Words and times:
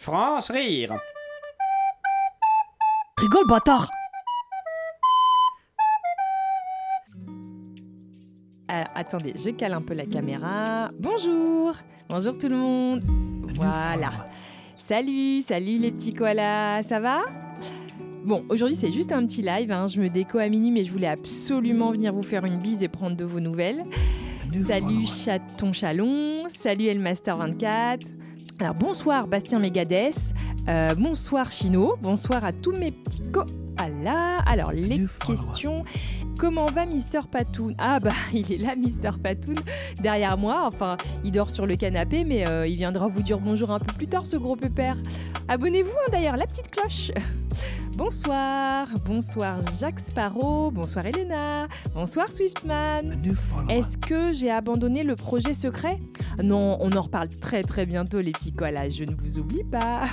France 0.00 0.50
rire. 0.50 0.96
Rigole, 3.18 3.46
bâtard 3.46 3.90
Alors, 8.66 8.88
attendez, 8.94 9.34
je 9.36 9.50
cale 9.50 9.74
un 9.74 9.82
peu 9.82 9.92
la 9.92 10.06
caméra. 10.06 10.88
Bonjour 10.98 11.74
Bonjour 12.08 12.38
tout 12.38 12.48
le 12.48 12.56
monde 12.56 13.02
Voilà. 13.56 14.10
Salut, 14.78 15.42
salut 15.42 15.76
les 15.76 15.90
petits 15.90 16.14
koalas, 16.14 16.82
ça 16.84 16.98
va? 16.98 17.20
Bon, 18.24 18.42
aujourd'hui 18.48 18.76
c'est 18.76 18.92
juste 18.92 19.12
un 19.12 19.26
petit 19.26 19.42
live, 19.42 19.70
hein. 19.70 19.86
je 19.86 20.00
me 20.00 20.08
déco 20.08 20.38
à 20.38 20.48
minuit 20.48 20.70
mais 20.70 20.82
je 20.82 20.92
voulais 20.92 21.08
absolument 21.08 21.90
venir 21.90 22.14
vous 22.14 22.22
faire 22.22 22.46
une 22.46 22.58
bise 22.58 22.82
et 22.82 22.88
prendre 22.88 23.18
de 23.18 23.24
vos 23.26 23.40
nouvelles. 23.40 23.84
Salut 24.66 25.04
chaton 25.04 25.74
chalon, 25.74 26.48
salut 26.48 26.86
Elmaster24. 26.86 28.19
Alors 28.60 28.74
bonsoir 28.74 29.26
Bastien 29.26 29.58
Mégades, 29.58 30.12
euh, 30.68 30.94
bonsoir 30.94 31.50
Chino, 31.50 31.96
bonsoir 32.02 32.44
à 32.44 32.52
tous 32.52 32.72
mes 32.72 32.90
petits 32.90 33.22
ko... 33.32 33.40
Ah 33.78 34.42
alors 34.44 34.72
les 34.72 35.06
questions. 35.26 35.84
Comment 36.36 36.66
va 36.66 36.84
Mister 36.84 37.20
Patoun? 37.30 37.74
Ah 37.78 37.98
bah 38.00 38.12
il 38.34 38.52
est 38.52 38.58
là 38.58 38.76
Mister 38.76 39.12
Patoun 39.22 39.56
derrière 40.02 40.36
moi. 40.36 40.64
Enfin 40.66 40.98
il 41.24 41.32
dort 41.32 41.50
sur 41.50 41.64
le 41.64 41.76
canapé 41.76 42.24
mais 42.24 42.46
euh, 42.46 42.66
il 42.66 42.76
viendra 42.76 43.08
vous 43.08 43.22
dire 43.22 43.40
bonjour 43.40 43.70
un 43.70 43.78
peu 43.78 43.94
plus 43.94 44.08
tard 44.08 44.26
ce 44.26 44.36
gros 44.36 44.56
pépère. 44.56 44.98
Abonnez-vous 45.48 45.88
hein, 45.88 46.10
d'ailleurs 46.12 46.36
la 46.36 46.46
petite 46.46 46.70
cloche. 46.70 47.12
Bonsoir, 47.96 48.88
bonsoir 49.04 49.58
Jacques 49.78 50.00
Sparrow, 50.00 50.70
bonsoir 50.70 51.06
Elena, 51.06 51.68
bonsoir 51.94 52.32
Swiftman. 52.32 53.20
Est-ce 53.68 53.98
que 53.98 54.32
j'ai 54.32 54.50
abandonné 54.50 55.02
le 55.02 55.16
projet 55.16 55.54
secret? 55.54 55.98
Non, 56.42 56.78
on 56.80 56.92
en 56.92 57.02
reparle 57.02 57.28
très 57.28 57.62
très 57.62 57.86
bientôt 57.86 58.20
les 58.20 58.32
petits 58.32 58.52
collages, 58.52 58.94
je 58.94 59.04
ne 59.04 59.14
vous 59.14 59.38
oublie 59.38 59.64
pas. 59.64 60.04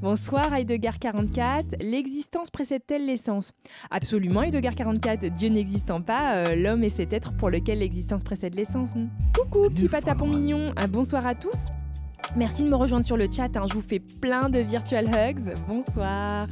Bonsoir 0.00 0.52
Heidegger44, 0.52 1.82
l'existence 1.82 2.50
précède-t-elle 2.50 3.04
l'essence? 3.04 3.52
Absolument 3.90 4.42
Heidegger44, 4.42 5.34
Dieu 5.34 5.50
n'existant 5.50 6.00
pas, 6.00 6.36
euh, 6.36 6.54
l'homme 6.54 6.84
est 6.84 6.88
cet 6.88 7.12
être 7.12 7.32
pour 7.32 7.50
lequel 7.50 7.80
l'existence 7.80 8.24
précède 8.24 8.54
l'essence. 8.54 8.90
Coucou 9.36 9.68
petit 9.68 9.88
patapon 9.88 10.26
mignon, 10.26 10.72
un 10.76 10.88
bonsoir 10.88 11.26
à 11.26 11.34
tous. 11.34 11.70
Merci 12.36 12.62
de 12.64 12.68
me 12.68 12.76
rejoindre 12.76 13.04
sur 13.04 13.16
le 13.16 13.28
chat, 13.30 13.56
hein, 13.56 13.64
je 13.68 13.74
vous 13.74 13.82
fais 13.82 13.98
plein 13.98 14.48
de 14.48 14.60
virtual 14.60 15.06
hugs. 15.06 15.54
Bonsoir. 15.66 16.46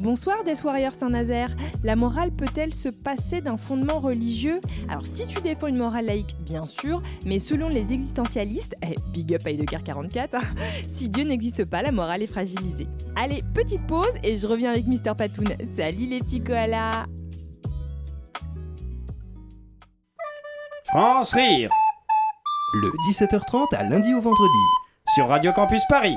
Bonsoir 0.00 0.44
Death 0.44 0.62
Warrior 0.62 0.94
Saint-Nazaire. 0.94 1.50
La 1.82 1.96
morale 1.96 2.30
peut-elle 2.30 2.72
se 2.72 2.88
passer 2.88 3.40
d'un 3.40 3.56
fondement 3.56 3.98
religieux? 3.98 4.60
Alors 4.88 5.06
si 5.06 5.26
tu 5.26 5.40
défends 5.40 5.66
une 5.66 5.78
morale 5.78 6.06
laïque, 6.06 6.36
bien 6.40 6.66
sûr, 6.66 7.02
mais 7.26 7.40
selon 7.40 7.68
les 7.68 7.92
existentialistes, 7.92 8.76
eh, 8.82 8.94
big 9.12 9.34
up 9.34 9.44
Heidegger 9.44 9.82
44, 9.84 10.36
hein, 10.36 10.40
si 10.88 11.08
Dieu 11.08 11.24
n'existe 11.24 11.64
pas, 11.64 11.82
la 11.82 11.90
morale 11.90 12.22
est 12.22 12.26
fragilisée. 12.26 12.86
Allez, 13.16 13.42
petite 13.54 13.86
pause 13.86 14.12
et 14.22 14.36
je 14.36 14.46
reviens 14.46 14.70
avec 14.70 14.86
Mister 14.86 15.12
Patoun. 15.18 15.48
Salut 15.76 16.06
les 16.06 16.20
petits 16.20 16.42
koalas 16.42 17.06
France 20.90 21.34
rire. 21.34 21.70
Le 22.74 22.90
17h30 23.10 23.74
à 23.74 23.84
lundi 23.84 24.14
au 24.14 24.20
vendredi. 24.20 24.87
Sur 25.18 25.26
Radio 25.26 25.52
Campus 25.52 25.84
Paris. 25.88 26.16